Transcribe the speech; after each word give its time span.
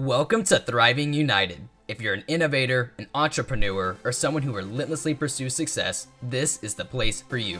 Welcome 0.00 0.44
to 0.44 0.58
Thriving 0.58 1.12
United. 1.12 1.68
If 1.86 2.00
you're 2.00 2.14
an 2.14 2.24
innovator, 2.26 2.94
an 2.96 3.06
entrepreneur, 3.14 3.98
or 4.02 4.12
someone 4.12 4.42
who 4.42 4.54
relentlessly 4.54 5.12
pursues 5.12 5.52
success, 5.54 6.06
this 6.22 6.58
is 6.62 6.72
the 6.72 6.86
place 6.86 7.20
for 7.20 7.36
you. 7.36 7.58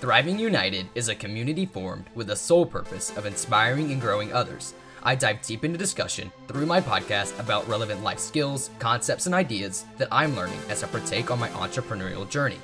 Thriving 0.00 0.36
United 0.36 0.88
is 0.96 1.08
a 1.08 1.14
community 1.14 1.64
formed 1.64 2.06
with 2.16 2.26
the 2.26 2.34
sole 2.34 2.66
purpose 2.66 3.16
of 3.16 3.24
inspiring 3.24 3.92
and 3.92 4.00
growing 4.00 4.32
others. 4.32 4.74
I 5.04 5.14
dive 5.14 5.42
deep 5.42 5.64
into 5.64 5.78
discussion 5.78 6.32
through 6.48 6.66
my 6.66 6.80
podcast 6.80 7.38
about 7.38 7.68
relevant 7.68 8.02
life 8.02 8.18
skills, 8.18 8.70
concepts, 8.80 9.26
and 9.26 9.34
ideas 9.34 9.84
that 9.98 10.08
I'm 10.10 10.34
learning 10.34 10.58
as 10.68 10.82
I 10.82 10.88
partake 10.88 11.30
on 11.30 11.38
my 11.38 11.50
entrepreneurial 11.50 12.28
journey. 12.28 12.58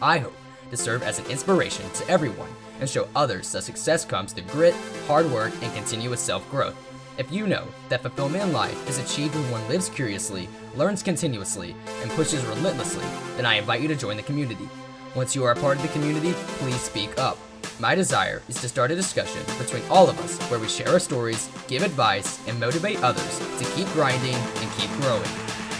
I 0.00 0.16
hope 0.16 0.36
to 0.70 0.78
serve 0.78 1.02
as 1.02 1.18
an 1.18 1.26
inspiration 1.26 1.90
to 1.90 2.08
everyone 2.08 2.48
and 2.80 2.88
show 2.88 3.06
others 3.14 3.52
that 3.52 3.64
success 3.64 4.06
comes 4.06 4.32
through 4.32 4.44
grit, 4.44 4.74
hard 5.06 5.30
work, 5.30 5.52
and 5.60 5.74
continuous 5.74 6.20
self 6.20 6.50
growth. 6.50 6.91
If 7.18 7.30
you 7.30 7.46
know 7.46 7.66
that 7.90 8.00
fulfillment 8.00 8.42
in 8.42 8.52
life 8.52 8.88
is 8.88 8.98
achieved 8.98 9.34
when 9.34 9.50
one 9.50 9.68
lives 9.68 9.90
curiously, 9.90 10.48
learns 10.76 11.02
continuously, 11.02 11.76
and 12.00 12.10
pushes 12.12 12.44
relentlessly, 12.46 13.04
then 13.36 13.44
I 13.44 13.54
invite 13.54 13.82
you 13.82 13.88
to 13.88 13.94
join 13.94 14.16
the 14.16 14.22
community. 14.22 14.68
Once 15.14 15.36
you 15.36 15.44
are 15.44 15.52
a 15.52 15.56
part 15.56 15.76
of 15.76 15.82
the 15.82 15.88
community, 15.88 16.32
please 16.58 16.80
speak 16.80 17.18
up. 17.18 17.36
My 17.78 17.94
desire 17.94 18.42
is 18.48 18.60
to 18.62 18.68
start 18.68 18.90
a 18.90 18.96
discussion 18.96 19.42
between 19.58 19.82
all 19.90 20.08
of 20.08 20.18
us 20.20 20.38
where 20.50 20.58
we 20.58 20.68
share 20.68 20.88
our 20.88 20.98
stories, 20.98 21.50
give 21.68 21.82
advice, 21.82 22.40
and 22.48 22.58
motivate 22.58 23.02
others 23.02 23.38
to 23.58 23.64
keep 23.76 23.86
grinding 23.88 24.34
and 24.34 24.72
keep 24.78 24.90
growing. 25.02 25.22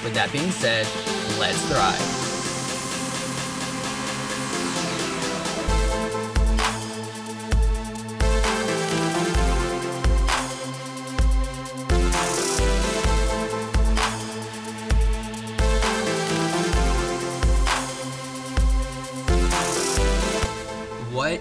With 0.04 0.12
that 0.14 0.30
being 0.32 0.50
said, 0.50 0.86
let's 1.38 1.60
thrive. 1.68 2.31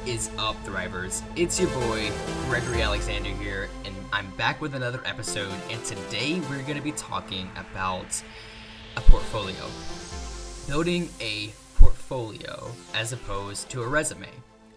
Is 0.06 0.32
up, 0.40 0.56
Thrivers? 0.66 1.22
It's 1.36 1.60
your 1.60 1.70
boy, 1.70 2.10
Gregory 2.48 2.82
Alexander 2.82 3.30
here, 3.30 3.70
and 3.86 3.94
I'm 4.12 4.32
back 4.32 4.60
with 4.60 4.74
another 4.74 5.00
episode. 5.06 5.54
And 5.70 5.84
today 5.86 6.42
we're 6.50 6.64
going 6.64 6.78
to 6.78 6.82
be 6.82 6.94
talking 6.94 7.48
about 7.56 8.24
a 8.98 9.02
portfolio. 9.02 9.64
Building 10.68 11.08
a 11.20 11.52
portfolio 11.76 12.72
as 12.96 13.14
opposed 13.14 13.70
to 13.70 13.84
a 13.84 13.88
resume. 13.88 14.28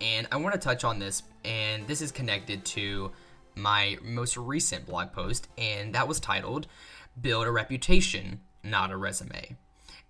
And 0.02 0.26
I 0.30 0.36
want 0.36 0.54
to 0.54 0.60
touch 0.60 0.84
on 0.84 0.98
this, 0.98 1.22
and 1.42 1.86
this 1.86 2.02
is 2.02 2.12
connected 2.12 2.62
to 2.66 3.10
my 3.54 3.96
most 4.02 4.36
recent 4.36 4.84
blog 4.84 5.12
post, 5.12 5.48
and 5.56 5.94
that 5.94 6.06
was 6.06 6.20
titled 6.20 6.66
Build 7.18 7.46
a 7.46 7.50
Reputation, 7.50 8.40
Not 8.62 8.90
a 8.90 8.96
Resume. 8.98 9.56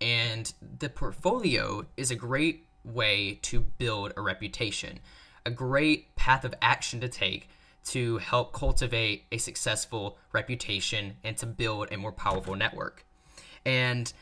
And 0.01 0.53
the 0.79 0.89
portfolio 0.89 1.87
is 1.97 2.11
a 2.11 2.17
great 2.17 2.67
way 2.85 3.39
to 3.43 3.61
build 3.61 4.13
a 4.17 4.21
reputation, 4.21 5.01
a 5.47 5.51
great 5.51 6.15
path 6.17 6.45
of 6.45 6.55
action 6.61 7.01
to 7.01 7.09
take 7.09 7.49
to 7.85 8.19
help 8.19 8.53
cultivate 8.53 9.25
a 9.31 9.39
successful 9.39 10.17
reputation 10.33 11.17
and 11.23 11.37
to 11.37 11.47
build 11.47 11.93
a 11.93 11.97
more 11.97 12.13
powerful 12.13 12.55
network. 12.55 13.05
And 13.65 14.13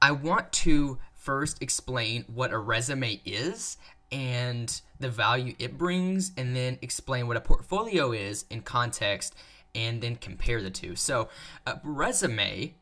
I 0.00 0.12
want 0.12 0.52
to 0.52 0.98
first 1.14 1.60
explain 1.60 2.24
what 2.32 2.52
a 2.52 2.58
resume 2.58 3.20
is 3.24 3.76
and 4.10 4.80
the 5.00 5.10
value 5.10 5.54
it 5.58 5.76
brings, 5.76 6.32
and 6.36 6.56
then 6.56 6.78
explain 6.80 7.26
what 7.26 7.36
a 7.36 7.40
portfolio 7.40 8.12
is 8.12 8.46
in 8.48 8.62
context, 8.62 9.34
and 9.74 10.00
then 10.00 10.16
compare 10.16 10.62
the 10.62 10.70
two. 10.70 10.96
So, 10.96 11.28
a 11.66 11.78
resume 11.84 12.74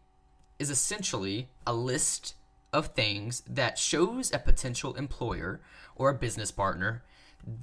is 0.61 0.71
essentially 0.71 1.49
a 1.67 1.75
list 1.75 2.36
of 2.73 2.89
things 2.89 3.43
that 3.49 3.79
shows 3.79 4.33
a 4.33 4.39
potential 4.39 4.95
employer 4.95 5.61
or 5.95 6.11
a 6.11 6.15
business 6.15 6.51
partner 6.51 7.03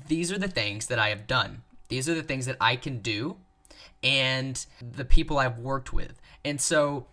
these 0.08 0.32
are 0.32 0.38
the 0.38 0.48
things 0.48 0.88
that 0.88 1.00
I 1.00 1.10
have 1.10 1.28
done. 1.28 1.64
These 1.90 2.08
are 2.08 2.16
the 2.16 2.24
things 2.24 2.46
that 2.46 2.58
I 2.62 2.76
can 2.76 3.00
do 3.00 3.38
and 4.02 4.66
the 4.82 5.06
people 5.06 5.38
I've 5.38 5.60
worked 5.60 5.94
with. 5.94 6.20
And 6.44 6.60
so 6.60 7.08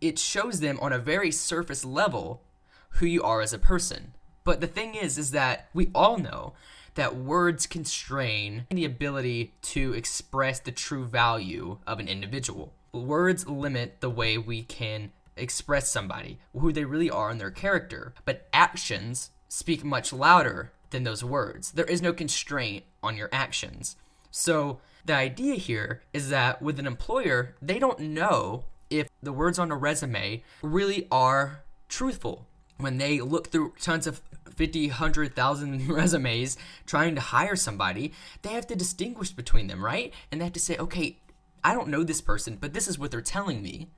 it 0.00 0.18
shows 0.18 0.60
them 0.60 0.78
on 0.80 0.92
a 0.92 0.98
very 0.98 1.30
surface 1.30 1.84
level 1.84 2.42
who 2.90 3.06
you 3.06 3.22
are 3.22 3.40
as 3.40 3.52
a 3.52 3.58
person. 3.58 4.14
But 4.42 4.60
the 4.60 4.66
thing 4.66 4.94
is 4.94 5.18
is 5.18 5.30
that 5.30 5.68
we 5.74 5.90
all 5.94 6.18
know 6.18 6.54
that 6.94 7.16
words 7.16 7.66
constrain 7.66 8.66
the 8.70 8.84
ability 8.84 9.54
to 9.60 9.92
express 9.94 10.60
the 10.60 10.70
true 10.72 11.04
value 11.04 11.78
of 11.86 11.98
an 11.98 12.08
individual. 12.08 12.72
Words 12.92 13.48
limit 13.48 14.00
the 14.00 14.10
way 14.10 14.38
we 14.38 14.62
can 14.62 15.10
express 15.36 15.90
somebody, 15.90 16.38
who 16.56 16.72
they 16.72 16.84
really 16.84 17.10
are 17.10 17.30
in 17.30 17.38
their 17.38 17.50
character. 17.50 18.14
But 18.24 18.48
actions 18.52 19.30
speak 19.48 19.84
much 19.84 20.12
louder 20.12 20.72
than 20.90 21.04
those 21.04 21.24
words. 21.24 21.72
There 21.72 21.84
is 21.84 22.02
no 22.02 22.12
constraint 22.12 22.84
on 23.02 23.16
your 23.16 23.28
actions. 23.32 23.96
So 24.30 24.80
the 25.04 25.14
idea 25.14 25.54
here 25.54 26.02
is 26.12 26.30
that 26.30 26.62
with 26.62 26.78
an 26.78 26.86
employer, 26.86 27.54
they 27.60 27.78
don't 27.78 28.00
know 28.00 28.64
if 28.90 29.08
the 29.22 29.32
words 29.32 29.58
on 29.58 29.70
a 29.70 29.76
resume 29.76 30.42
really 30.62 31.06
are 31.10 31.62
truthful. 31.88 32.46
When 32.78 32.98
they 32.98 33.20
look 33.20 33.48
through 33.48 33.74
tons 33.80 34.06
of 34.06 34.20
50, 34.56 34.88
100,000 34.88 35.88
resumes 35.88 36.56
trying 36.86 37.14
to 37.14 37.20
hire 37.20 37.56
somebody, 37.56 38.12
they 38.42 38.50
have 38.50 38.66
to 38.68 38.76
distinguish 38.76 39.30
between 39.30 39.66
them, 39.66 39.84
right? 39.84 40.12
And 40.30 40.40
they 40.40 40.44
have 40.44 40.52
to 40.54 40.60
say, 40.60 40.76
okay, 40.76 41.18
I 41.62 41.72
don't 41.72 41.88
know 41.88 42.04
this 42.04 42.20
person, 42.20 42.58
but 42.60 42.74
this 42.74 42.88
is 42.88 42.98
what 42.98 43.10
they're 43.10 43.20
telling 43.20 43.62
me. 43.62 43.88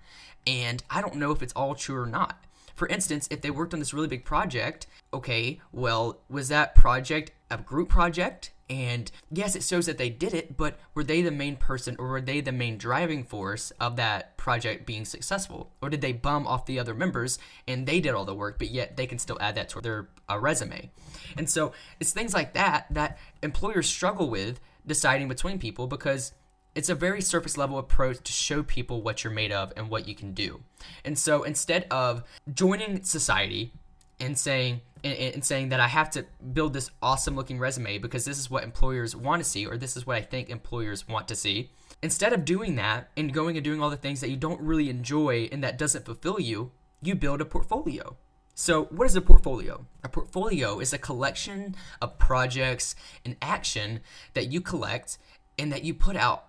And 0.46 0.82
I 0.90 1.00
don't 1.00 1.16
know 1.16 1.32
if 1.32 1.42
it's 1.42 1.52
all 1.54 1.74
true 1.74 2.00
or 2.00 2.06
not. 2.06 2.44
For 2.74 2.86
instance, 2.88 3.26
if 3.30 3.40
they 3.40 3.50
worked 3.50 3.72
on 3.72 3.80
this 3.80 3.94
really 3.94 4.06
big 4.06 4.24
project, 4.24 4.86
okay, 5.12 5.60
well, 5.72 6.20
was 6.28 6.48
that 6.48 6.74
project 6.74 7.32
a 7.50 7.56
group 7.56 7.88
project? 7.88 8.52
And 8.68 9.10
yes, 9.30 9.56
it 9.56 9.62
shows 9.62 9.86
that 9.86 9.96
they 9.96 10.10
did 10.10 10.34
it, 10.34 10.56
but 10.56 10.78
were 10.94 11.04
they 11.04 11.22
the 11.22 11.30
main 11.30 11.56
person 11.56 11.96
or 11.98 12.08
were 12.08 12.20
they 12.20 12.40
the 12.40 12.52
main 12.52 12.76
driving 12.76 13.24
force 13.24 13.70
of 13.80 13.96
that 13.96 14.36
project 14.36 14.84
being 14.84 15.04
successful? 15.04 15.70
Or 15.80 15.88
did 15.88 16.02
they 16.02 16.12
bum 16.12 16.46
off 16.46 16.66
the 16.66 16.78
other 16.78 16.94
members 16.94 17.38
and 17.66 17.86
they 17.86 18.00
did 18.00 18.14
all 18.14 18.24
the 18.24 18.34
work, 18.34 18.58
but 18.58 18.70
yet 18.70 18.96
they 18.96 19.06
can 19.06 19.18
still 19.18 19.38
add 19.40 19.54
that 19.54 19.70
to 19.70 19.80
their 19.80 20.08
uh, 20.28 20.38
resume? 20.38 20.90
And 21.38 21.48
so 21.48 21.72
it's 21.98 22.12
things 22.12 22.34
like 22.34 22.54
that 22.54 22.86
that 22.90 23.18
employers 23.42 23.88
struggle 23.88 24.28
with 24.28 24.60
deciding 24.86 25.28
between 25.28 25.58
people 25.58 25.86
because 25.86 26.32
it's 26.76 26.90
a 26.90 26.94
very 26.94 27.22
surface 27.22 27.56
level 27.56 27.78
approach 27.78 28.22
to 28.22 28.32
show 28.32 28.62
people 28.62 29.00
what 29.00 29.24
you're 29.24 29.32
made 29.32 29.50
of 29.50 29.72
and 29.76 29.88
what 29.88 30.06
you 30.06 30.14
can 30.14 30.32
do. 30.32 30.60
And 31.04 31.18
so 31.18 31.42
instead 31.42 31.86
of 31.90 32.22
joining 32.52 33.02
society 33.02 33.72
and 34.20 34.38
saying 34.38 34.82
and, 35.02 35.44
saying 35.44 35.70
that 35.70 35.80
I 35.80 35.88
have 35.88 36.10
to 36.10 36.26
build 36.52 36.74
this 36.74 36.90
awesome 37.00 37.34
looking 37.34 37.58
resume 37.58 37.98
because 37.98 38.24
this 38.24 38.38
is 38.38 38.50
what 38.50 38.62
employers 38.62 39.16
want 39.16 39.42
to 39.42 39.48
see 39.48 39.66
or 39.66 39.78
this 39.78 39.96
is 39.96 40.06
what 40.06 40.16
I 40.16 40.20
think 40.20 40.50
employers 40.50 41.08
want 41.08 41.28
to 41.28 41.34
see. 41.34 41.70
Instead 42.02 42.34
of 42.34 42.44
doing 42.44 42.76
that 42.76 43.08
and 43.16 43.32
going 43.32 43.56
and 43.56 43.64
doing 43.64 43.82
all 43.82 43.90
the 43.90 43.96
things 43.96 44.20
that 44.20 44.28
you 44.28 44.36
don't 44.36 44.60
really 44.60 44.90
enjoy 44.90 45.48
and 45.50 45.64
that 45.64 45.78
doesn't 45.78 46.04
fulfill 46.04 46.38
you, 46.38 46.72
you 47.00 47.14
build 47.14 47.40
a 47.40 47.46
portfolio. 47.46 48.16
So, 48.54 48.84
what 48.84 49.06
is 49.06 49.16
a 49.16 49.20
portfolio? 49.20 49.84
A 50.02 50.08
portfolio 50.08 50.78
is 50.78 50.92
a 50.92 50.98
collection 50.98 51.74
of 52.00 52.18
projects 52.18 52.96
and 53.24 53.36
action 53.42 54.00
that 54.32 54.50
you 54.50 54.60
collect 54.60 55.18
and 55.58 55.70
that 55.72 55.84
you 55.84 55.92
put 55.92 56.16
out 56.16 56.46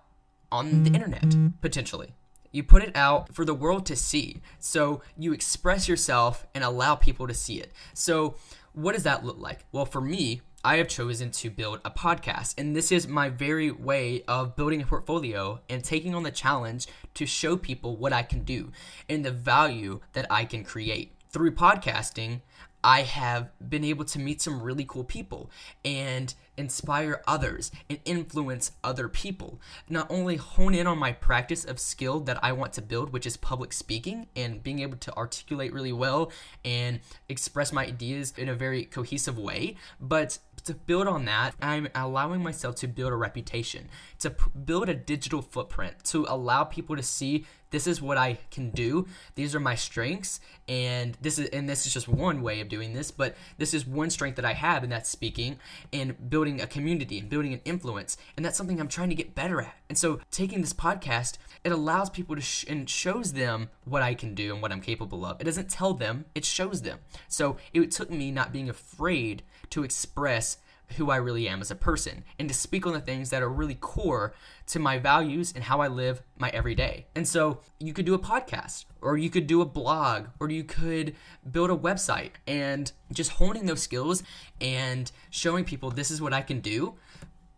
on 0.50 0.84
the 0.84 0.90
internet, 0.90 1.34
potentially. 1.60 2.14
You 2.50 2.62
put 2.62 2.82
it 2.82 2.96
out 2.96 3.34
for 3.34 3.44
the 3.44 3.54
world 3.54 3.84
to 3.86 3.96
see. 3.96 4.40
So 4.58 5.02
you 5.16 5.32
express 5.32 5.88
yourself 5.88 6.46
and 6.54 6.64
allow 6.64 6.94
people 6.94 7.26
to 7.28 7.34
see 7.34 7.60
it. 7.60 7.72
So, 7.94 8.36
what 8.72 8.94
does 8.94 9.02
that 9.02 9.24
look 9.24 9.38
like? 9.38 9.64
Well, 9.72 9.84
for 9.84 10.00
me, 10.00 10.40
I 10.64 10.76
have 10.76 10.88
chosen 10.88 11.30
to 11.30 11.50
build 11.50 11.80
a 11.84 11.90
podcast, 11.90 12.54
and 12.58 12.74
this 12.74 12.90
is 12.90 13.06
my 13.06 13.28
very 13.28 13.70
way 13.70 14.22
of 14.26 14.56
building 14.56 14.82
a 14.82 14.86
portfolio 14.86 15.60
and 15.68 15.82
taking 15.84 16.14
on 16.14 16.24
the 16.24 16.30
challenge 16.30 16.88
to 17.14 17.26
show 17.26 17.56
people 17.56 17.96
what 17.96 18.12
I 18.12 18.22
can 18.22 18.42
do 18.42 18.72
and 19.08 19.24
the 19.24 19.30
value 19.30 20.00
that 20.14 20.26
I 20.30 20.44
can 20.44 20.64
create. 20.64 21.14
Through 21.30 21.52
podcasting, 21.52 22.40
I 22.82 23.02
have 23.02 23.50
been 23.68 23.84
able 23.84 24.04
to 24.06 24.18
meet 24.18 24.40
some 24.40 24.62
really 24.62 24.84
cool 24.84 25.04
people 25.04 25.50
and 25.84 26.32
inspire 26.56 27.22
others 27.26 27.70
and 27.88 27.98
influence 28.04 28.72
other 28.82 29.08
people. 29.08 29.60
Not 29.88 30.10
only 30.10 30.36
hone 30.36 30.74
in 30.74 30.86
on 30.86 30.98
my 30.98 31.12
practice 31.12 31.64
of 31.64 31.78
skill 31.78 32.20
that 32.20 32.42
I 32.42 32.52
want 32.52 32.72
to 32.74 32.82
build, 32.82 33.12
which 33.12 33.26
is 33.26 33.36
public 33.36 33.72
speaking 33.72 34.28
and 34.36 34.62
being 34.62 34.80
able 34.80 34.96
to 34.98 35.16
articulate 35.16 35.72
really 35.72 35.92
well 35.92 36.32
and 36.64 37.00
express 37.28 37.72
my 37.72 37.86
ideas 37.86 38.32
in 38.36 38.48
a 38.48 38.54
very 38.54 38.84
cohesive 38.84 39.38
way, 39.38 39.76
but 40.00 40.38
to 40.64 40.74
build 40.74 41.06
on 41.06 41.24
that, 41.24 41.54
I'm 41.62 41.88
allowing 41.94 42.42
myself 42.42 42.74
to 42.76 42.88
build 42.88 43.12
a 43.12 43.16
reputation, 43.16 43.88
to 44.18 44.30
p- 44.30 44.50
build 44.64 44.88
a 44.88 44.94
digital 44.94 45.40
footprint, 45.40 46.04
to 46.04 46.26
allow 46.28 46.64
people 46.64 46.96
to 46.96 47.02
see 47.02 47.46
this 47.70 47.86
is 47.86 48.00
what 48.00 48.16
I 48.16 48.38
can 48.50 48.70
do. 48.70 49.06
These 49.34 49.54
are 49.54 49.60
my 49.60 49.74
strengths, 49.74 50.40
and 50.68 51.16
this 51.20 51.38
is 51.38 51.48
and 51.50 51.68
this 51.68 51.86
is 51.86 51.92
just 51.92 52.08
one 52.08 52.42
way 52.42 52.60
of 52.60 52.68
doing 52.68 52.94
this, 52.94 53.10
but 53.10 53.36
this 53.58 53.74
is 53.74 53.86
one 53.86 54.10
strength 54.10 54.36
that 54.36 54.44
I 54.44 54.54
have, 54.54 54.82
and 54.82 54.92
that's 54.92 55.10
speaking 55.10 55.58
and 55.92 56.30
building 56.30 56.60
a 56.60 56.66
community 56.66 57.18
and 57.18 57.28
building 57.28 57.52
an 57.52 57.60
influence, 57.64 58.16
and 58.36 58.44
that's 58.44 58.56
something 58.56 58.80
I'm 58.80 58.88
trying 58.88 59.10
to 59.10 59.14
get 59.14 59.34
better 59.34 59.60
at. 59.60 59.74
And 59.88 59.98
so, 59.98 60.20
taking 60.30 60.60
this 60.60 60.72
podcast, 60.72 61.38
it 61.64 61.72
allows 61.72 62.10
people 62.10 62.36
to 62.36 62.42
sh- 62.42 62.64
and 62.68 62.88
shows 62.88 63.32
them 63.32 63.70
what 63.84 64.02
I 64.02 64.14
can 64.14 64.34
do 64.34 64.52
and 64.52 64.62
what 64.62 64.72
I'm 64.72 64.80
capable 64.80 65.24
of. 65.24 65.40
It 65.40 65.44
doesn't 65.44 65.70
tell 65.70 65.94
them; 65.94 66.24
it 66.34 66.44
shows 66.44 66.82
them. 66.82 66.98
So 67.28 67.56
it 67.72 67.90
took 67.90 68.10
me 68.10 68.30
not 68.30 68.52
being 68.52 68.68
afraid 68.68 69.42
to 69.70 69.84
express 69.84 70.58
who 70.96 71.10
I 71.10 71.16
really 71.16 71.48
am 71.48 71.60
as 71.60 71.70
a 71.70 71.76
person 71.76 72.24
and 72.38 72.48
to 72.48 72.54
speak 72.54 72.86
on 72.86 72.92
the 72.92 73.00
things 73.00 73.30
that 73.30 73.42
are 73.42 73.48
really 73.48 73.74
core 73.74 74.34
to 74.68 74.78
my 74.78 74.98
values 74.98 75.52
and 75.54 75.64
how 75.64 75.80
I 75.80 75.88
live 75.88 76.22
my 76.38 76.48
everyday. 76.50 77.06
And 77.14 77.26
so 77.26 77.60
you 77.78 77.92
could 77.92 78.06
do 78.06 78.14
a 78.14 78.18
podcast 78.18 78.86
or 79.00 79.16
you 79.16 79.30
could 79.30 79.46
do 79.46 79.60
a 79.60 79.66
blog 79.66 80.26
or 80.40 80.50
you 80.50 80.64
could 80.64 81.14
build 81.50 81.70
a 81.70 81.76
website 81.76 82.32
and 82.46 82.90
just 83.12 83.32
honing 83.32 83.66
those 83.66 83.82
skills 83.82 84.22
and 84.60 85.10
showing 85.30 85.64
people 85.64 85.90
this 85.90 86.10
is 86.10 86.22
what 86.22 86.32
I 86.32 86.42
can 86.42 86.60
do. 86.60 86.94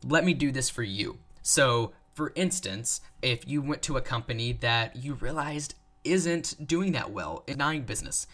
Let 0.05 0.25
me 0.25 0.35
do 0.35 0.51
this 0.51 0.71
for 0.71 0.83
you. 0.83 1.19
So, 1.43 1.93
for 2.15 2.33
instance, 2.35 3.01
if 3.23 3.47
you 3.47 3.63
went 3.63 3.83
to 3.83 3.97
a 3.97 4.03
company 4.03 4.53
that 4.55 4.97
you 4.97 5.15
realized 5.15 5.75
isn't 6.05 6.67
doing 6.67 6.93
that 6.93 7.11
well 7.11 7.45
in 7.47 7.59
nine 7.59 7.83
business, 7.83 8.27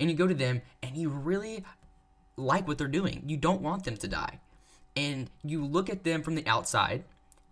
and 0.00 0.10
you 0.10 0.16
go 0.16 0.26
to 0.26 0.34
them 0.34 0.62
and 0.82 0.96
you 0.96 1.10
really 1.10 1.64
like 2.36 2.66
what 2.66 2.78
they're 2.78 2.88
doing. 2.88 3.22
You 3.26 3.36
don't 3.36 3.62
want 3.62 3.84
them 3.84 3.96
to 3.96 4.08
die. 4.08 4.40
And 4.96 5.30
you 5.44 5.64
look 5.64 5.88
at 5.88 6.04
them 6.04 6.22
from 6.22 6.34
the 6.34 6.46
outside 6.46 7.04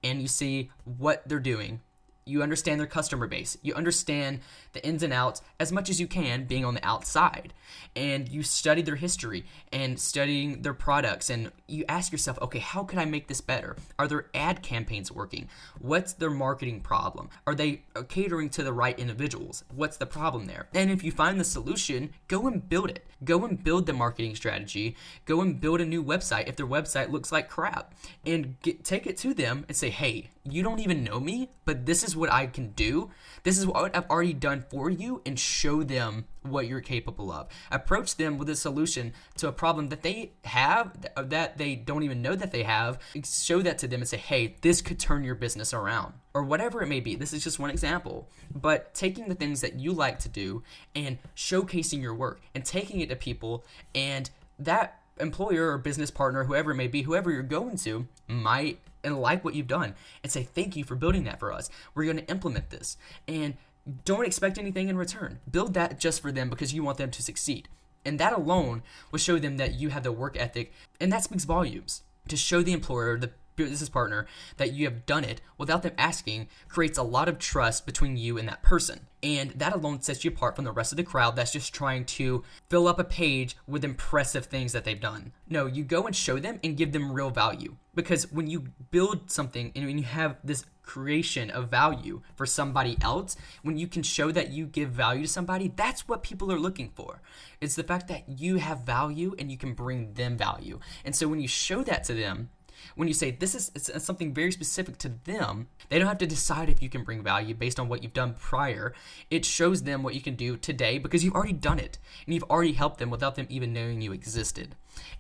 and 0.03 0.21
you 0.21 0.29
see 0.29 0.71
what 0.85 1.29
they're 1.29 1.39
doing 1.39 1.81
you 2.29 2.43
understand 2.43 2.79
their 2.79 2.87
customer 2.87 3.27
base, 3.27 3.57
you 3.63 3.75
understand 3.75 4.41
the 4.73 4.87
ins 4.87 5.03
and 5.03 5.13
outs 5.13 5.43
as 5.59 5.73
much 5.73 5.89
as 5.89 6.01
you 6.01 6.07
can 6.07 6.45
being 6.45 6.65
on 6.65 6.75
the 6.75 6.87
outside, 6.87 7.55
and 7.97 8.29
you 8.29 8.43
study 8.43 8.83
their 8.83 8.97
history 8.97 9.45
and 9.73 9.99
studying 9.99 10.63
their 10.63 10.75
products, 10.75 11.31
and 11.31 11.51
you 11.67 11.85
ask 11.89 12.13
yourself, 12.13 12.39
okay, 12.43 12.59
how 12.59 12.85
can 12.85 12.99
I 12.99 13.05
make 13.05 13.29
this 13.29 13.41
better? 13.41 13.77
Are 13.99 14.07
their 14.07 14.27
ad 14.35 14.63
campaigns 14.63 15.11
working? 15.11 15.49
What's 15.79 16.13
their 16.13 16.31
marketing 16.31 16.81
problem? 16.81 17.31
Are 17.47 17.55
they 17.55 17.83
uh, 17.97 18.03
catering 18.03 18.51
to 18.51 18.63
the 18.63 18.73
right 18.73 18.99
individuals? 18.99 19.65
What's 19.75 19.97
the 19.97 20.07
problem 20.07 20.47
there? 20.47 20.69
And 20.75 20.91
if 20.91 21.03
you 21.03 21.13
find 21.13 21.41
the 21.41 21.45
solution, 21.45 22.11
go 22.29 22.47
and 22.47 22.69
build 22.69 22.91
it. 22.91 23.05
Go 23.25 23.45
and 23.45 23.63
build 23.63 23.87
the 23.87 23.93
marketing 23.93 24.37
strategy. 24.37 24.97
Go 25.25 25.41
and 25.41 25.61
build 25.61 25.81
a 25.81 25.87
new 25.87 26.05
website 26.05 26.49
if 26.49 26.57
their 26.57 26.67
website 26.67 27.11
looks 27.11 27.33
like 27.33 27.49
crap, 27.49 27.95
and 28.25 28.61
get, 28.63 28.85
take 28.85 29.07
it 29.07 29.17
to 29.19 29.35
them 29.35 29.65
and 29.67 29.77
say, 29.77 29.91
hey, 29.91 30.31
you 30.51 30.63
don't 30.63 30.81
even 30.81 31.05
know 31.05 31.21
me, 31.21 31.51
but 31.65 31.87
this 31.87 32.03
is 32.03 32.17
what 32.17 32.33
I 32.33 32.47
can 32.47 32.71
do. 32.71 33.11
This 33.43 33.59
is 33.59 33.67
what 33.67 33.95
I've 33.97 34.09
already 34.11 34.33
done 34.33 34.65
for 34.71 34.91
you 34.91 35.23
and 35.25 35.39
show 35.39 35.83
them 35.83 36.27
what 36.43 36.67
you're 36.67 36.81
capable 36.81 37.31
of. 37.31 37.49
Approach 37.71 38.17
them 38.17 38.39
with 38.39 38.49
a 38.49 38.57
solution 38.57 39.13
to 39.37 39.49
a 39.49 39.53
problem 39.53 39.89
that 39.89 40.03
they 40.03 40.33
have 40.45 40.93
uh, 41.17 41.23
that 41.25 41.59
they 41.59 41.75
don't 41.75 42.03
even 42.03 42.23
know 42.23 42.35
that 42.35 42.53
they 42.53 42.63
have. 42.63 42.99
Show 43.25 43.63
that 43.63 43.79
to 43.79 43.89
them 43.89 44.01
and 44.01 44.09
say, 44.09 44.17
hey, 44.17 44.57
this 44.63 44.81
could 44.81 44.99
turn 44.99 45.25
your 45.25 45.35
business 45.35 45.73
around 45.75 46.15
or 46.35 46.43
whatever 46.43 46.83
it 46.83 46.89
may 46.89 47.01
be. 47.01 47.15
This 47.15 47.33
is 47.33 47.45
just 47.45 47.59
one 47.59 47.71
example. 47.71 48.29
But 48.55 48.95
taking 48.95 49.29
the 49.29 49.35
things 49.35 49.61
that 49.61 49.75
you 49.75 49.93
like 49.93 50.19
to 50.21 50.29
do 50.29 50.63
and 50.95 51.19
showcasing 51.37 52.01
your 52.01 52.15
work 52.15 52.41
and 52.55 52.65
taking 52.65 53.01
it 53.01 53.09
to 53.09 53.17
people 53.17 53.65
and 53.95 54.31
that 54.59 55.01
employer 55.21 55.73
or 55.73 55.79
business 55.79 56.11
partner, 56.11 56.45
whoever 56.45 56.73
it 56.73 56.77
may 56.77 56.87
be, 56.87 57.03
whoever 57.03 57.31
you're 57.31 57.43
going 57.43 57.77
to, 57.79 58.07
might 58.27 58.79
and 59.05 59.21
like 59.21 59.45
what 59.45 59.55
you've 59.55 59.67
done 59.67 59.95
and 60.23 60.33
say 60.33 60.43
thank 60.43 60.77
you 60.77 60.85
for 60.85 60.95
building 60.95 61.25
that 61.25 61.39
for 61.39 61.53
us. 61.53 61.71
We're 61.95 62.05
going 62.05 62.19
to 62.19 62.31
implement 62.31 62.71
this 62.71 62.97
and 63.27 63.57
don't 64.05 64.27
expect 64.27 64.59
anything 64.59 64.89
in 64.89 64.99
return. 64.99 65.41
Build 65.51 65.75
that 65.75 65.99
just 65.99 66.21
for 66.21 66.33
them 66.33 66.51
because 66.51 66.75
you 66.75 66.83
want 66.83 66.99
them 66.99 67.11
to 67.11 67.23
succeed. 67.23 67.69
And 68.05 68.19
that 68.19 68.33
alone 68.33 68.83
will 69.11 69.19
show 69.19 69.39
them 69.39 69.57
that 69.57 69.75
you 69.75 69.91
have 69.91 70.03
the 70.03 70.13
work 70.13 70.37
ethic 70.39 70.73
and 71.01 71.13
that 71.13 71.25
speaks 71.25 71.45
volumes. 71.45 72.03
To 72.29 72.37
show 72.37 72.63
the 72.63 72.73
employer, 72.73 73.19
the 73.19 73.33
business 73.67 73.89
partner 73.89 74.27
that 74.57 74.73
you 74.73 74.85
have 74.87 75.05
done 75.05 75.25
it 75.25 75.41
without 75.59 75.83
them 75.83 75.93
asking 75.99 76.49
creates 76.69 76.97
a 76.97 77.03
lot 77.03 77.29
of 77.29 77.39
trust 77.39 77.85
between 77.85 78.17
you 78.17 78.39
and 78.39 78.49
that 78.49 78.63
person. 78.63 79.01
And 79.23 79.51
that 79.53 79.75
alone 79.75 80.01
sets 80.01 80.25
you 80.25 80.31
apart 80.31 80.55
from 80.55 80.65
the 80.65 80.73
rest 80.73 80.93
of 80.93 80.97
the 80.97 81.03
crowd 81.03 81.35
that's 81.35 81.53
just 81.53 81.75
trying 81.75 82.05
to 82.05 82.45
fill 82.71 82.87
up 82.87 83.01
a 83.01 83.05
page 83.05 83.57
with 83.67 83.85
impressive 83.85 84.47
things 84.47 84.73
that 84.73 84.85
they've 84.85 85.01
done. 85.01 85.33
No, 85.49 85.67
you 85.67 85.83
go 85.83 86.07
and 86.07 86.15
show 86.15 86.39
them 86.39 86.61
and 86.63 86.77
give 86.77 86.93
them 86.93 87.13
real 87.13 87.31
value. 87.31 87.77
Because 87.99 88.31
when 88.31 88.47
you 88.47 88.61
build 88.93 89.29
something 89.29 89.73
and 89.75 89.85
when 89.85 89.99
you 89.99 90.05
have 90.05 90.37
this 90.45 90.65
creation 90.85 91.51
of 91.51 91.69
value 91.69 92.23
for 92.37 92.47
somebody 92.47 92.97
else, 93.01 93.37
when 93.65 93.77
you 93.77 93.89
can 93.89 94.05
show 94.05 94.31
that 94.31 94.53
you 94.53 94.67
give 94.67 94.91
value 94.91 95.23
to 95.23 95.29
somebody, 95.29 95.73
that's 95.75 96.07
what 96.07 96.23
people 96.23 96.53
are 96.53 96.61
looking 96.61 96.93
for. 96.95 97.21
It's 97.61 97.75
the 97.75 97.83
fact 97.83 98.07
that 98.07 98.23
you 98.29 98.59
have 98.59 98.83
value 98.83 99.35
and 99.37 99.51
you 99.51 99.59
can 99.59 99.75
bring 99.75 100.13
them 100.13 100.37
value. 100.37 100.79
And 101.05 101.17
so 101.17 101.27
when 101.27 101.41
you 101.41 101.49
show 101.49 101.83
that 101.83 102.05
to 102.05 102.15
them, 102.15 102.51
when 102.95 103.09
you 103.09 103.15
say 103.15 103.31
this 103.31 103.55
is 103.55 103.91
something 104.03 104.33
very 104.33 104.53
specific 104.53 104.99
to 104.99 105.11
them, 105.25 105.69
they 105.89 105.99
don't 105.99 106.09
have 106.09 106.19
to 106.19 106.27
decide 106.27 106.69
if 106.69 106.83
you 106.83 106.89
can 106.89 107.05
bring 107.05 107.23
value 107.23 107.55
based 107.55 107.79
on 107.79 107.89
what 107.89 108.03
you've 108.03 108.13
done 108.13 108.35
prior. 108.39 108.95
It 109.31 109.45
shows 109.45 109.83
them 109.83 110.03
what 110.03 110.15
you 110.15 110.21
can 110.21 110.35
do 110.35 110.57
today 110.57 110.99
because 110.99 111.25
you've 111.25 111.35
already 111.35 111.53
done 111.53 111.79
it 111.79 111.99
and 112.27 112.35
you've 112.35 112.45
already 112.45 112.73
helped 112.73 112.99
them 112.99 113.11
without 113.11 113.37
them 113.37 113.47
even 113.49 113.73
knowing 113.73 114.01
you 114.01 114.13
existed. 114.13 114.75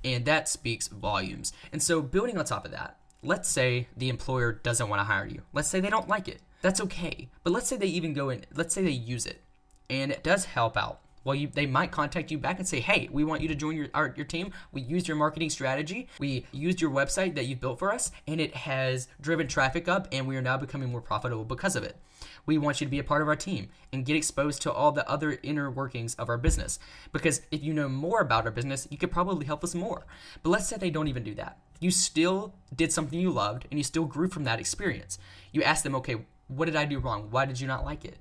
And 0.04 0.24
that 0.24 0.48
speaks 0.48 0.88
volumes. 0.88 1.52
And 1.72 1.82
so, 1.82 2.02
building 2.02 2.38
on 2.38 2.44
top 2.44 2.64
of 2.64 2.72
that, 2.72 2.96
let's 3.22 3.48
say 3.48 3.88
the 3.96 4.08
employer 4.08 4.52
doesn't 4.52 4.88
want 4.88 5.00
to 5.00 5.04
hire 5.04 5.26
you. 5.26 5.42
Let's 5.52 5.68
say 5.68 5.80
they 5.80 5.90
don't 5.90 6.08
like 6.08 6.28
it. 6.28 6.40
That's 6.62 6.80
okay. 6.80 7.28
But 7.44 7.52
let's 7.52 7.68
say 7.68 7.76
they 7.76 7.86
even 7.86 8.14
go 8.14 8.30
in, 8.30 8.44
let's 8.54 8.74
say 8.74 8.82
they 8.82 8.90
use 8.90 9.26
it 9.26 9.42
and 9.90 10.12
it 10.12 10.22
does 10.22 10.44
help 10.44 10.76
out 10.76 11.00
well, 11.28 11.34
you, 11.34 11.48
they 11.48 11.66
might 11.66 11.90
contact 11.90 12.30
you 12.30 12.38
back 12.38 12.58
and 12.58 12.66
say, 12.66 12.80
"Hey, 12.80 13.06
we 13.12 13.22
want 13.22 13.42
you 13.42 13.48
to 13.48 13.54
join 13.54 13.76
your 13.76 13.88
our, 13.92 14.14
your 14.16 14.24
team. 14.24 14.50
We 14.72 14.80
used 14.80 15.06
your 15.06 15.16
marketing 15.18 15.50
strategy. 15.50 16.08
We 16.18 16.46
used 16.52 16.80
your 16.80 16.90
website 16.90 17.34
that 17.34 17.44
you 17.44 17.54
built 17.54 17.78
for 17.78 17.92
us, 17.92 18.10
and 18.26 18.40
it 18.40 18.54
has 18.56 19.08
driven 19.20 19.46
traffic 19.46 19.88
up, 19.88 20.08
and 20.10 20.26
we 20.26 20.38
are 20.38 20.42
now 20.42 20.56
becoming 20.56 20.90
more 20.90 21.02
profitable 21.02 21.44
because 21.44 21.76
of 21.76 21.84
it. 21.84 21.98
We 22.46 22.56
want 22.56 22.80
you 22.80 22.86
to 22.86 22.90
be 22.90 22.98
a 22.98 23.04
part 23.04 23.20
of 23.20 23.28
our 23.28 23.36
team 23.36 23.68
and 23.92 24.06
get 24.06 24.16
exposed 24.16 24.62
to 24.62 24.72
all 24.72 24.90
the 24.90 25.06
other 25.06 25.38
inner 25.42 25.70
workings 25.70 26.14
of 26.14 26.30
our 26.30 26.38
business. 26.38 26.78
Because 27.12 27.42
if 27.50 27.62
you 27.62 27.74
know 27.74 27.90
more 27.90 28.22
about 28.22 28.46
our 28.46 28.50
business, 28.50 28.88
you 28.90 28.96
could 28.96 29.10
probably 29.10 29.44
help 29.44 29.62
us 29.62 29.74
more. 29.74 30.06
But 30.42 30.48
let's 30.48 30.66
say 30.66 30.78
they 30.78 30.88
don't 30.88 31.08
even 31.08 31.24
do 31.24 31.34
that. 31.34 31.58
You 31.78 31.90
still 31.90 32.54
did 32.74 32.90
something 32.90 33.20
you 33.20 33.30
loved, 33.30 33.66
and 33.70 33.78
you 33.78 33.84
still 33.84 34.06
grew 34.06 34.28
from 34.28 34.44
that 34.44 34.60
experience. 34.60 35.18
You 35.52 35.62
ask 35.62 35.84
them, 35.84 35.94
okay, 35.96 36.24
what 36.46 36.64
did 36.64 36.76
I 36.76 36.86
do 36.86 36.98
wrong? 36.98 37.28
Why 37.30 37.44
did 37.44 37.60
you 37.60 37.66
not 37.66 37.84
like 37.84 38.06
it? 38.06 38.16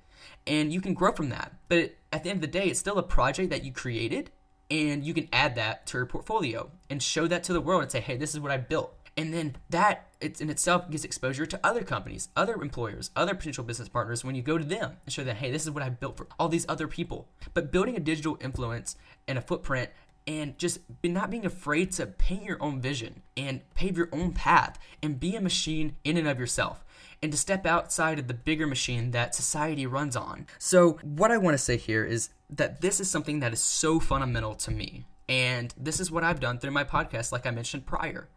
And 0.46 0.72
you 0.72 0.82
can 0.82 0.94
grow 0.94 1.12
from 1.12 1.30
that. 1.30 1.54
But 1.68 1.96
at 2.12 2.24
the 2.24 2.30
end 2.30 2.38
of 2.38 2.42
the 2.42 2.60
day, 2.60 2.68
it's 2.68 2.80
still 2.80 2.98
a 2.98 3.04
project 3.04 3.50
that 3.50 3.64
you 3.64 3.72
created, 3.72 4.32
and 4.70 5.04
you 5.04 5.14
can 5.14 5.30
add 5.32 5.56
that 5.56 5.86
to 5.88 5.98
your 5.98 6.06
portfolio 6.06 6.72
and 6.90 7.02
show 7.02 7.28
that 7.28 7.44
to 7.46 7.54
the 7.54 7.62
world 7.62 7.84
and 7.84 7.92
say, 7.92 8.02
hey, 8.02 8.18
this 8.18 8.34
is 8.34 8.40
what 8.40 8.52
I 8.52 8.58
built. 8.58 8.94
And 9.16 9.34
then 9.34 9.56
that 9.72 10.10
it's 10.22 10.42
in 10.42 10.50
itself 10.50 10.90
gives 10.92 11.04
exposure 11.04 11.46
to 11.48 11.60
other 11.64 11.84
companies, 11.84 12.30
other 12.36 12.62
employers, 12.62 13.10
other 13.16 13.34
potential 13.34 13.64
business 13.64 13.90
partners 13.90 14.24
when 14.24 14.36
you 14.36 14.44
go 14.44 14.58
to 14.58 14.64
them 14.64 14.98
and 15.06 15.14
show 15.14 15.24
them, 15.24 15.36
hey, 15.36 15.52
this 15.52 15.64
is 15.64 15.72
what 15.72 15.84
I 15.84 15.90
built 15.90 16.18
for 16.18 16.28
all 16.40 16.50
these 16.50 16.66
other 16.70 16.88
people. 16.88 17.28
But 17.54 17.72
building 17.72 17.96
a 17.96 18.00
digital 18.00 18.38
influence 18.42 18.96
and 19.28 19.38
a 19.38 19.42
footprint 19.42 19.90
and 20.28 20.58
just 20.58 20.80
not 21.04 21.32
being 21.32 21.46
afraid 21.46 21.92
to 21.94 22.06
paint 22.06 22.44
your 22.44 22.62
own 22.62 22.82
vision 22.82 23.22
and 23.36 23.62
pave 23.74 23.98
your 23.98 24.10
own 24.12 24.34
path 24.34 24.78
and 25.02 25.20
be 25.20 25.36
a 25.36 25.42
machine 25.42 25.96
in 26.04 26.18
and 26.18 26.28
of 26.28 26.40
yourself 26.40 26.84
and 27.22 27.32
to 27.32 27.38
step 27.38 27.66
outside 27.66 28.20
of 28.20 28.28
the 28.28 28.34
bigger 28.34 28.68
machine 28.68 29.12
that 29.12 29.36
society 29.36 29.86
runs 29.86 30.16
on. 30.16 30.48
So, 30.60 31.00
what 31.02 31.32
I 31.32 31.38
want 31.38 31.54
to 31.54 31.64
say 31.64 31.78
here 31.78 32.06
is 32.06 32.30
that 32.50 32.82
this 32.82 33.00
is 33.00 33.10
something 33.10 33.40
that 33.40 33.54
is 33.54 33.62
so 33.62 34.00
fundamental 34.00 34.56
to 34.56 34.72
me. 34.72 35.06
And 35.30 35.74
this 35.78 36.00
is 36.00 36.10
what 36.10 36.24
I've 36.24 36.40
done 36.40 36.58
through 36.58 36.72
my 36.72 36.84
podcast, 36.84 37.32
like 37.32 37.46
I 37.46 37.52
mentioned 37.52 37.86
prior. 37.86 38.30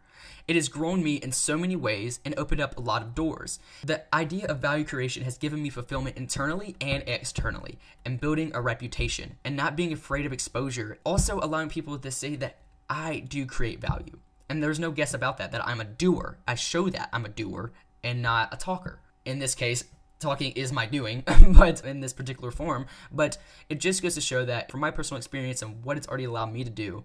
It 0.47 0.55
has 0.55 0.67
grown 0.67 1.03
me 1.03 1.15
in 1.15 1.31
so 1.31 1.57
many 1.57 1.75
ways 1.75 2.19
and 2.25 2.37
opened 2.37 2.61
up 2.61 2.77
a 2.77 2.81
lot 2.81 3.01
of 3.01 3.15
doors. 3.15 3.59
The 3.83 4.03
idea 4.13 4.47
of 4.47 4.59
value 4.59 4.83
creation 4.83 5.23
has 5.23 5.37
given 5.37 5.61
me 5.61 5.69
fulfillment 5.69 6.17
internally 6.17 6.75
and 6.81 7.03
externally, 7.07 7.79
and 8.03 8.19
building 8.19 8.51
a 8.53 8.61
reputation 8.61 9.37
and 9.45 9.55
not 9.55 9.75
being 9.75 9.93
afraid 9.93 10.25
of 10.25 10.33
exposure. 10.33 10.97
Also, 11.05 11.39
allowing 11.39 11.69
people 11.69 11.97
to 11.97 12.11
say 12.11 12.35
that 12.37 12.57
I 12.89 13.19
do 13.19 13.45
create 13.45 13.79
value. 13.79 14.19
And 14.49 14.61
there's 14.61 14.79
no 14.79 14.91
guess 14.91 15.13
about 15.13 15.37
that, 15.37 15.53
that 15.53 15.65
I'm 15.65 15.79
a 15.79 15.85
doer. 15.85 16.39
I 16.45 16.55
show 16.55 16.89
that 16.89 17.09
I'm 17.13 17.23
a 17.23 17.29
doer 17.29 17.71
and 18.03 18.21
not 18.21 18.53
a 18.53 18.57
talker. 18.57 18.99
In 19.25 19.39
this 19.39 19.55
case, 19.55 19.83
talking 20.19 20.51
is 20.53 20.71
my 20.71 20.85
doing, 20.85 21.23
but 21.47 21.83
in 21.83 21.99
this 21.99 22.13
particular 22.13 22.51
form. 22.51 22.85
But 23.11 23.37
it 23.69 23.79
just 23.79 24.01
goes 24.01 24.15
to 24.15 24.21
show 24.21 24.45
that 24.45 24.71
from 24.71 24.79
my 24.79 24.91
personal 24.91 25.17
experience 25.17 25.61
and 25.61 25.83
what 25.83 25.97
it's 25.97 26.07
already 26.07 26.25
allowed 26.25 26.53
me 26.53 26.63
to 26.63 26.69
do, 26.69 27.03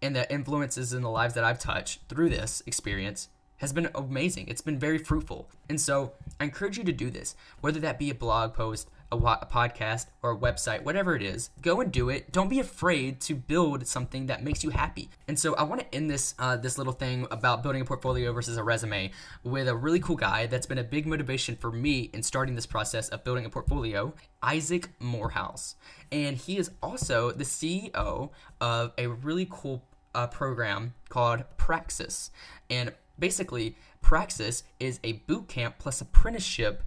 and 0.00 0.14
the 0.14 0.30
influences 0.32 0.92
in 0.92 1.02
the 1.02 1.10
lives 1.10 1.34
that 1.34 1.44
I've 1.44 1.58
touched 1.58 2.00
through 2.08 2.30
this 2.30 2.62
experience 2.66 3.28
has 3.58 3.72
been 3.72 3.88
amazing. 3.94 4.46
It's 4.48 4.60
been 4.60 4.78
very 4.78 4.98
fruitful. 4.98 5.50
And 5.68 5.80
so 5.80 6.12
I 6.38 6.44
encourage 6.44 6.78
you 6.78 6.84
to 6.84 6.92
do 6.92 7.10
this, 7.10 7.34
whether 7.60 7.80
that 7.80 7.98
be 7.98 8.10
a 8.10 8.14
blog 8.14 8.54
post, 8.54 8.88
a, 9.10 9.16
a, 9.16 9.48
podcast 9.50 10.06
or 10.22 10.32
a 10.32 10.36
website, 10.36 10.82
whatever 10.82 11.14
it 11.14 11.22
is, 11.22 11.50
go 11.62 11.80
and 11.80 11.92
do 11.92 12.08
it. 12.08 12.32
Don't 12.32 12.48
be 12.48 12.60
afraid 12.60 13.20
to 13.22 13.34
build 13.34 13.86
something 13.86 14.26
that 14.26 14.42
makes 14.42 14.62
you 14.62 14.70
happy. 14.70 15.08
And 15.26 15.38
so 15.38 15.54
I 15.54 15.62
want 15.62 15.80
to 15.80 15.94
end 15.94 16.10
this 16.10 16.34
uh, 16.38 16.56
this 16.56 16.78
little 16.78 16.92
thing 16.92 17.26
about 17.30 17.62
building 17.62 17.82
a 17.82 17.84
portfolio 17.84 18.32
versus 18.32 18.56
a 18.56 18.62
resume 18.62 19.10
with 19.42 19.68
a 19.68 19.76
really 19.76 20.00
cool 20.00 20.16
guy 20.16 20.46
that's 20.46 20.66
been 20.66 20.78
a 20.78 20.84
big 20.84 21.06
motivation 21.06 21.56
for 21.56 21.70
me 21.70 22.10
in 22.12 22.22
starting 22.22 22.54
this 22.54 22.66
process 22.66 23.08
of 23.08 23.24
building 23.24 23.44
a 23.44 23.50
portfolio, 23.50 24.12
Isaac 24.42 24.88
Morehouse. 25.00 25.76
And 26.10 26.36
he 26.36 26.58
is 26.58 26.70
also 26.82 27.30
the 27.30 27.44
CEO 27.44 28.30
of 28.60 28.92
a 28.98 29.06
really 29.06 29.46
cool 29.50 29.84
uh, 30.14 30.26
program 30.26 30.94
called 31.08 31.44
Praxis. 31.56 32.30
And 32.70 32.92
basically, 33.18 33.76
Praxis 34.02 34.64
is 34.80 35.00
a 35.04 35.12
boot 35.12 35.48
camp 35.48 35.76
plus 35.78 36.00
apprenticeship 36.00 36.82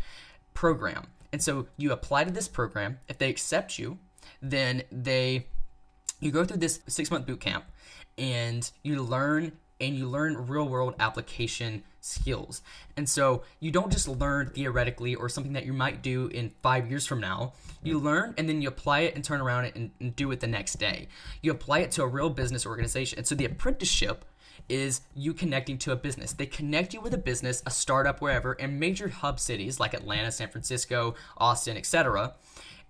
program. 0.54 1.08
And 1.32 1.42
so 1.42 1.68
you 1.78 1.92
apply 1.92 2.26
to 2.26 2.32
this 2.32 2.48
program. 2.48 3.00
If 3.08 3.18
they 3.18 3.30
accept 3.30 3.80
you, 3.80 4.00
then 4.42 4.84
they 4.92 5.48
you 6.20 6.32
go 6.32 6.46
through 6.46 6.58
this 6.58 6.80
six 6.88 7.10
month 7.10 7.26
boot 7.26 7.40
camp 7.40 7.66
and 8.18 8.70
you 8.84 9.02
learn 9.02 9.54
and 9.80 9.96
you 9.96 10.08
learn 10.08 10.48
real 10.48 10.68
world 10.68 10.94
application 11.00 11.84
skills. 12.02 12.62
And 12.96 13.10
so 13.10 13.44
you 13.60 13.72
don't 13.72 13.92
just 13.92 14.08
learn 14.08 14.50
theoretically 14.50 15.16
or 15.16 15.28
something 15.28 15.54
that 15.54 15.66
you 15.66 15.74
might 15.74 16.04
do 16.04 16.28
in 16.28 16.52
five 16.62 16.90
years 16.90 17.08
from 17.08 17.20
now. 17.20 17.54
You 17.82 18.00
learn 18.00 18.36
and 18.38 18.48
then 18.48 18.62
you 18.62 18.68
apply 18.68 19.02
it 19.02 19.16
and 19.16 19.24
turn 19.24 19.42
around 19.42 19.72
and, 19.76 19.92
and 20.00 20.16
do 20.16 20.32
it 20.32 20.40
the 20.40 20.48
next 20.48 20.76
day. 20.76 21.08
You 21.42 21.52
apply 21.52 21.80
it 21.80 21.92
to 21.92 22.04
a 22.04 22.08
real 22.08 22.30
business 22.30 22.66
organization. 22.66 23.18
And 23.18 23.28
so 23.28 23.34
the 23.34 23.46
apprenticeship 23.46 24.24
is 24.70 25.02
you 25.16 25.34
connecting 25.34 25.78
to 25.80 25.92
a 25.92 25.96
business. 25.96 26.34
They 26.34 26.46
connect 26.46 26.94
you 26.94 27.02
with 27.02 27.14
a 27.14 27.18
business, 27.18 27.62
a 27.66 27.72
startup, 27.72 28.22
wherever, 28.22 28.54
in 28.54 28.80
major 28.80 29.10
hub 29.10 29.40
cities 29.40 29.80
like 29.80 29.94
Atlanta, 29.94 30.32
San 30.32 30.50
Francisco, 30.50 31.16
Austin, 31.38 31.78
etc. 31.78 32.36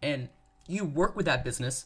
And 0.01 0.29
you 0.67 0.85
work 0.85 1.15
with 1.15 1.25
that 1.25 1.43
business, 1.43 1.85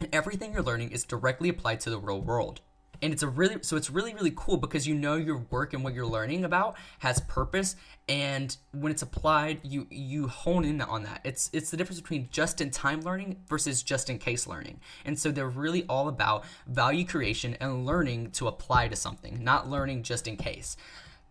and 0.00 0.08
everything 0.12 0.52
you're 0.52 0.62
learning 0.62 0.90
is 0.90 1.04
directly 1.04 1.48
applied 1.48 1.80
to 1.80 1.90
the 1.90 1.98
real 1.98 2.20
world 2.20 2.60
and 3.02 3.12
it's 3.12 3.22
a 3.22 3.28
really 3.28 3.56
so 3.62 3.76
it's 3.76 3.90
really 3.90 4.14
really 4.14 4.32
cool 4.34 4.56
because 4.56 4.86
you 4.86 4.94
know 4.94 5.16
your 5.16 5.38
work 5.50 5.74
and 5.74 5.84
what 5.84 5.92
you're 5.92 6.06
learning 6.06 6.44
about 6.44 6.76
has 7.00 7.20
purpose 7.22 7.76
and 8.08 8.56
when 8.72 8.92
it's 8.92 9.02
applied 9.02 9.60
you 9.62 9.86
you 9.90 10.28
hone 10.28 10.64
in 10.64 10.80
on 10.80 11.02
that. 11.02 11.20
It's 11.24 11.50
it's 11.52 11.70
the 11.70 11.76
difference 11.76 12.00
between 12.00 12.28
just 12.30 12.60
in 12.60 12.70
time 12.70 13.00
learning 13.02 13.42
versus 13.48 13.82
just 13.82 14.08
in 14.08 14.18
case 14.18 14.46
learning. 14.46 14.80
And 15.04 15.18
so 15.18 15.30
they're 15.30 15.48
really 15.48 15.84
all 15.88 16.08
about 16.08 16.44
value 16.66 17.04
creation 17.04 17.56
and 17.60 17.84
learning 17.84 18.30
to 18.32 18.48
apply 18.48 18.88
to 18.88 18.96
something 18.96 19.42
not 19.42 19.68
learning 19.68 20.02
just 20.04 20.26
in 20.28 20.36
case 20.36 20.76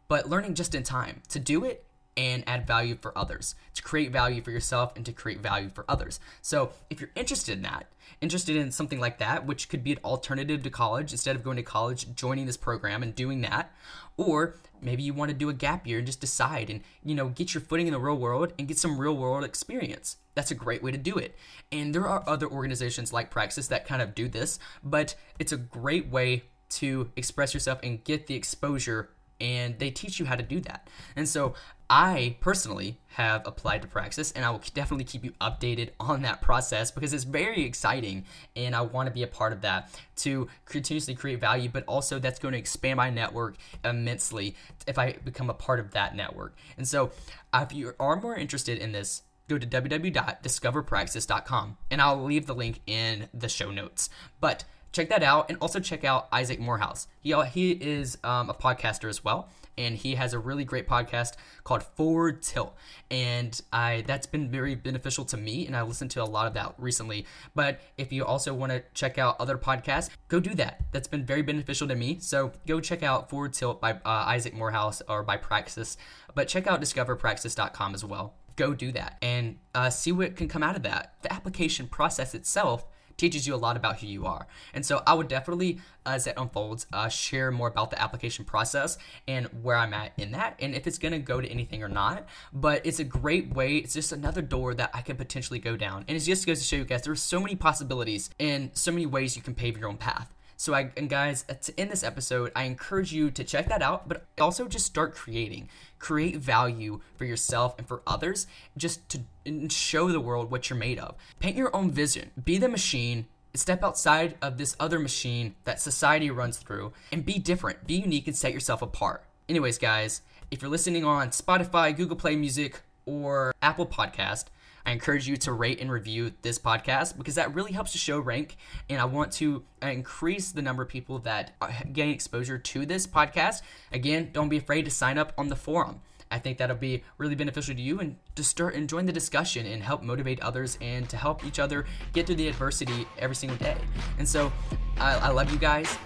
but 0.08 0.28
learning 0.28 0.56
just 0.56 0.76
in 0.76 0.84
time. 0.84 1.22
To 1.30 1.40
do 1.40 1.64
it 1.64 1.86
and 2.18 2.44
add 2.48 2.68
value 2.68 2.98
for 3.00 3.18
others, 3.18 3.56
to 3.74 3.82
create 3.82 4.12
value 4.12 4.42
for 4.42 4.52
yourself 4.52 4.94
and 4.96 5.06
to 5.06 5.14
create 5.14 5.40
value 5.40 5.70
for 5.70 5.86
others. 5.88 6.20
So, 6.42 6.72
if 6.90 7.00
you're 7.00 7.12
interested 7.16 7.54
in 7.54 7.62
that, 7.64 7.88
interested 8.20 8.56
in 8.56 8.72
something 8.72 9.00
like 9.00 9.20
that, 9.20 9.46
which 9.46 9.70
could 9.70 9.84
be 9.84 9.94
an 9.94 10.00
alternative 10.04 10.64
to 10.64 10.70
college, 10.70 11.12
instead 11.12 11.36
of 11.36 11.44
going 11.44 11.58
to 11.58 11.64
college, 11.64 12.14
joining 12.16 12.46
this 12.46 12.58
program 12.58 13.02
and 13.02 13.16
doing 13.16 13.42
that, 13.42 13.74
or 14.18 14.56
maybe 14.82 15.04
you 15.04 15.14
want 15.14 15.30
to 15.30 15.38
do 15.38 15.50
a 15.50 15.54
gap 15.54 15.88
year 15.88 16.00
and 16.00 16.08
just 16.08 16.20
decide 16.20 16.70
and, 16.70 16.82
you 17.04 17.16
know, 17.16 17.30
get 17.30 17.54
your 17.54 17.62
footing 17.62 17.88
in 17.88 17.94
the 17.94 18.00
real 18.00 18.18
world 18.18 18.54
and 18.60 18.68
get 18.68 18.78
some 18.78 19.00
real 19.00 19.16
world 19.16 19.44
experience. 19.44 20.18
That's 20.36 20.52
a 20.52 20.56
great 20.56 20.84
way 20.84 20.92
to 20.92 20.98
do 20.98 21.18
it. 21.18 21.36
And 21.72 21.94
there 21.94 22.08
are 22.08 22.24
other 22.28 22.48
organizations 22.48 23.14
like 23.14 23.32
Praxis 23.32 23.68
that 23.68 23.88
kind 23.88 24.02
of 24.02 24.16
do 24.16 24.28
this, 24.28 24.60
but 24.84 25.16
it's 25.40 25.52
a 25.52 25.58
great 25.58 26.08
way 26.08 26.44
to 26.70 27.12
express 27.16 27.54
yourself 27.54 27.80
and 27.84 28.04
get 28.04 28.28
the 28.28 28.36
exposure 28.36 29.10
and 29.42 29.78
they 29.80 29.90
teach 29.90 30.20
you 30.20 30.26
how 30.26 30.36
to 30.36 30.44
do 30.44 30.60
that. 30.62 30.88
And 31.16 31.28
so 31.28 31.56
I 31.90 32.38
personally 32.40 33.00
have 33.16 33.42
applied 33.46 33.82
to 33.82 33.88
Praxis 33.88 34.32
and 34.32 34.46
I 34.46 34.52
will 34.52 34.62
definitely 34.74 35.04
keep 35.04 35.26
you 35.26 35.32
updated 35.42 35.90
on 36.00 36.22
that 36.22 36.42
process 36.42 36.92
because 36.92 37.12
it's 37.12 37.26
very 37.26 37.66
exciting 37.66 38.24
and 38.56 38.74
I 38.74 38.80
want 38.82 39.08
to 39.08 39.14
be 39.14 39.24
a 39.24 39.28
part 39.28 39.52
of 39.52 39.60
that 39.62 39.90
to 40.18 40.48
continuously 40.66 41.16
create 41.16 41.42
value, 41.42 41.68
but 41.68 41.84
also 41.86 42.20
that's 42.20 42.40
going 42.40 42.54
to 42.54 42.58
expand 42.58 42.96
my 42.98 43.10
network 43.10 43.58
immensely 43.84 44.56
if 44.88 44.98
I 44.98 45.18
become 45.26 45.50
a 45.50 45.54
part 45.54 45.82
of 45.82 45.92
that 45.92 46.16
network. 46.16 46.56
And 46.78 46.88
so 46.88 47.12
if 47.54 47.74
you 47.74 47.94
are 48.00 48.22
more 48.22 48.36
interested 48.36 48.78
in 48.78 48.94
this, 48.94 49.24
go 49.50 49.58
to 49.58 49.68
www.discoverpraxis.com 49.68 51.78
and 51.90 52.02
I'll 52.02 52.24
leave 52.24 52.46
the 52.46 52.56
link 52.56 52.80
in 52.88 53.28
the 53.34 53.50
show 53.50 53.72
notes. 53.72 54.10
But 54.40 54.64
check 54.92 55.10
that 55.10 55.24
out 55.24 55.50
and 55.50 55.58
also 55.60 55.80
check 55.80 56.04
out 56.04 56.28
Isaac 56.32 56.60
Morehouse. 56.60 57.08
He, 57.20 57.34
he 57.54 57.72
is 57.72 58.18
um, 58.24 58.50
a 58.50 58.54
podcaster 58.54 59.10
as 59.10 59.24
well 59.24 59.50
and 59.78 59.96
he 59.96 60.16
has 60.16 60.34
a 60.34 60.40
really 60.40 60.64
great 60.64 60.88
podcast 60.88 61.34
called 61.64 61.84
Forward 61.84 62.42
Tilt, 62.42 62.76
and 63.10 63.60
I 63.72 64.04
that's 64.06 64.28
been 64.28 64.50
very 64.50 64.76
beneficial 64.76 65.26
to 65.26 65.38
me, 65.38 65.66
and 65.68 65.76
I 65.76 65.82
listened 65.82 66.12
to 66.12 66.24
a 66.24 66.26
lot 66.26 66.48
of 66.48 66.54
that 66.54 66.76
recently. 66.78 67.26
But 67.56 67.80
if 67.98 68.12
you 68.12 68.26
also 68.26 68.54
want 68.54 68.72
to 68.72 68.84
check 68.94 69.18
out 69.18 69.38
other 69.40 69.58
podcasts, 69.58 70.10
go 70.28 70.40
do 70.40 70.54
that. 70.56 70.82
That's 70.92 71.08
been 71.08 71.26
very 71.26 71.42
beneficial 71.42 71.88
to 71.88 71.96
me. 71.96 72.20
So 72.20 72.52
go 72.68 72.80
check 72.80 73.04
out 73.04 73.30
Forward 73.30 73.54
Tilt 73.54 73.82
by 73.82 73.94
uh, 73.94 74.00
Isaac 74.06 74.54
Morehouse 74.54 75.02
or 75.08 75.24
by 75.24 75.38
Praxis, 75.38 75.98
but 76.36 76.48
check 76.48 76.68
out 76.68 76.82
discoverpraxis.com 76.82 77.94
as 77.94 78.06
well. 78.06 78.36
Go 78.58 78.74
do 78.74 78.92
that 78.92 79.18
and 79.22 79.58
uh, 79.74 79.90
see 79.90 80.12
what 80.12 80.36
can 80.36 80.48
come 80.48 80.62
out 80.62 80.76
of 80.76 80.84
that. 80.84 81.16
The 81.22 81.34
application 81.34 81.88
process 81.88 82.36
itself 82.36 82.86
teaches 83.22 83.46
you 83.46 83.54
a 83.54 83.56
lot 83.56 83.78
about 83.78 84.00
who 84.00 84.08
you 84.08 84.26
are. 84.26 84.48
And 84.74 84.84
so 84.84 85.04
I 85.06 85.14
would 85.14 85.28
definitely, 85.28 85.80
as 86.06 86.26
it 86.26 86.34
unfolds, 86.36 86.88
uh, 86.92 87.08
share 87.08 87.52
more 87.52 87.68
about 87.68 87.92
the 87.92 88.02
application 88.02 88.44
process 88.44 88.98
and 89.28 89.46
where 89.62 89.78
I'm 89.78 89.94
at 89.94 90.12
in 90.18 90.32
that, 90.32 90.56
and 90.60 90.74
if 90.74 90.88
it's 90.88 90.98
to 90.98 91.20
go 91.20 91.40
to 91.40 91.48
anything 91.48 91.84
or 91.84 91.88
not. 91.88 92.28
But 92.52 92.86
it's 92.86 93.00
a 93.00 93.04
great 93.04 93.54
way. 93.54 93.78
It's 93.78 93.94
just 93.94 94.12
another 94.12 94.42
door 94.42 94.74
that 94.74 94.90
I 94.94 95.02
can 95.02 95.18
potentially 95.18 95.60
go 95.60 95.78
down. 95.78 96.04
And 96.08 96.18
it 96.18 96.22
just 96.22 96.48
goes 96.48 96.60
to 96.60 96.66
show 96.66 96.78
you 96.78 96.86
guys 96.86 97.04
there 97.04 97.14
are 97.14 97.16
so 97.16 97.40
many 97.40 97.56
possibilities 97.56 98.32
and 98.40 98.72
so 98.74 98.92
many 98.92 99.06
ways 99.06 99.36
you 99.36 99.44
can 99.44 99.54
pave 99.54 99.78
your 99.78 99.88
own 99.88 99.98
path. 99.98 100.34
So 100.62 100.76
I 100.76 100.92
and 100.96 101.10
guys, 101.10 101.44
to 101.64 101.80
end 101.80 101.90
this 101.90 102.04
episode, 102.04 102.52
I 102.56 102.66
encourage 102.66 103.12
you 103.12 103.32
to 103.32 103.44
check 103.44 103.68
that 103.70 103.82
out, 103.82 104.08
but 104.08 104.28
also 104.40 104.68
just 104.68 104.86
start 104.86 105.16
creating. 105.16 105.70
Create 105.98 106.36
value 106.36 107.02
for 107.16 107.26
yourself 107.26 107.74
and 107.80 107.88
for 107.88 108.04
others 108.06 108.46
just 108.78 109.10
to 109.10 109.22
show 109.70 110.12
the 110.12 110.20
world 110.20 110.52
what 110.52 110.70
you're 110.70 110.78
made 110.78 111.00
of. 111.00 111.16
Paint 111.40 111.58
your 111.58 111.76
own 111.76 111.90
vision. 111.90 112.30
Be 112.46 112.60
the 112.60 112.70
machine 112.70 113.26
step 113.56 113.84
outside 113.84 114.36
of 114.40 114.60
this 114.60 114.76
other 114.80 115.00
machine 115.00 115.56
that 115.64 115.82
society 115.82 116.30
runs 116.30 116.58
through 116.58 116.94
and 117.12 117.26
be 117.26 117.40
different, 117.40 117.88
be 117.88 117.96
unique, 117.96 118.28
and 118.28 118.38
set 118.38 118.54
yourself 118.54 118.84
apart. 118.84 119.24
Anyways, 119.50 119.80
guys, 119.80 120.22
if 120.52 120.62
you're 120.62 120.70
listening 120.70 121.04
on 121.04 121.30
Spotify, 121.30 121.98
Google 121.98 122.18
Play 122.18 122.36
Music, 122.36 122.82
or 123.08 123.52
Apple 123.64 123.88
Podcast, 123.88 124.46
I 124.86 124.92
encourage 124.92 125.28
you 125.28 125.38
to 125.38 125.54
rate 125.54 125.80
and 125.80 125.92
review 125.92 126.34
this 126.42 126.60
podcast 126.60 127.18
because 127.18 127.36
that 127.36 127.54
really 127.54 127.72
helps 127.72 127.92
to 127.94 127.98
show 127.98 128.20
rank. 128.20 128.58
And 128.90 129.00
I 129.00 129.06
want 129.06 129.32
to 129.34 129.64
increase 129.82 130.52
the 130.52 130.62
number 130.62 130.84
of 130.84 130.90
people 130.90 131.20
that 131.20 131.56
uh, 131.62 131.72
gain 131.92 132.10
exposure 132.10 132.58
to 132.58 132.86
this 132.86 133.08
podcast. 133.08 133.62
Again, 133.92 134.30
don't 134.32 134.50
be 134.50 134.58
afraid 134.58 134.86
to 134.86 134.92
sign 134.92 135.18
up 135.18 135.34
on 135.38 135.50
the 135.50 135.56
forum. 135.56 136.02
I 136.32 136.40
think 136.40 136.58
that'll 136.58 136.78
be 136.78 137.04
really 137.18 137.36
beneficial 137.36 137.76
to 137.76 137.82
you 137.82 138.00
and 138.00 138.16
to 138.36 138.44
start 138.44 138.74
and 138.76 138.88
join 138.88 139.06
the 139.06 139.12
discussion 139.12 139.66
and 139.66 139.84
help 139.84 140.02
motivate 140.02 140.40
others 140.40 140.78
and 140.80 141.08
to 141.10 141.18
help 141.18 141.46
each 141.46 141.60
other 141.60 141.86
get 142.14 142.26
through 142.26 142.38
the 142.38 142.48
adversity 142.48 143.06
every 143.20 143.36
single 143.36 143.58
day. 143.58 143.76
And 144.18 144.28
so 144.28 144.52
I, 144.98 145.16
I 145.16 145.30
love 145.30 145.52
you 145.52 145.60
guys. 145.60 145.98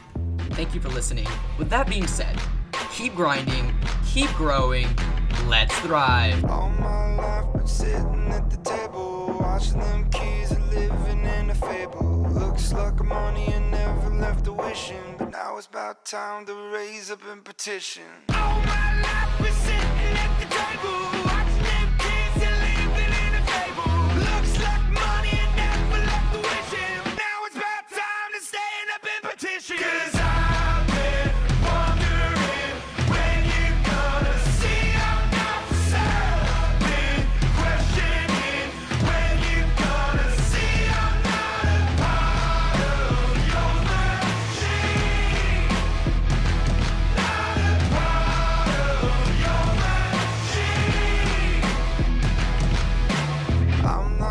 Thank 0.52 0.74
you 0.74 0.82
for 0.82 0.90
listening. 0.90 1.28
With 1.60 1.70
that 1.70 1.88
being 1.88 2.08
said, 2.08 2.42
keep 2.92 3.16
grinding, 3.16 3.72
keep 4.06 4.30
growing, 4.32 4.88
let's 5.48 5.78
thrive. 5.80 6.44
All 6.46 6.70
my 6.70 7.16
life 7.16 7.54
been 7.54 7.68
sitting 7.68 8.28
at 8.32 8.50
the 8.50 8.58
table, 8.58 9.38
watching 9.40 9.80
them 9.80 10.10
kids 10.10 10.52
living 10.72 11.24
in 11.24 11.50
a 11.50 11.56
fable. 11.56 12.28
Looks 12.32 12.74
like 12.74 13.04
money 13.04 13.48
and 13.48 13.72
never 13.72 14.10
left 14.10 14.48
a 14.48 14.54
wishing, 14.54 15.16
but 15.18 15.32
now 15.32 15.58
it's 15.58 15.68
about 15.68 16.06
time 16.06 16.46
to 16.48 16.54
raise 16.74 17.12
up 17.12 17.22
and 17.32 17.44
petition. 17.44 18.04
All 18.30 18.62
my 18.62 19.02
life 19.02 19.38
been 19.38 19.54
sitting 19.54 20.18
at 20.18 20.40
the 20.40 20.46
table. 20.56 21.35